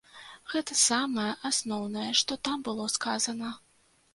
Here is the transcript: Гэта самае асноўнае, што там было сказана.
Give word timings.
Гэта 0.53 0.77
самае 0.83 1.27
асноўнае, 1.49 2.07
што 2.23 2.41
там 2.49 2.67
было 2.71 2.91
сказана. 2.99 3.55